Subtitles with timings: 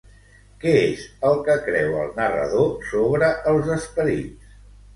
[0.61, 4.53] Què és el que creu el narrador sobre els esperits?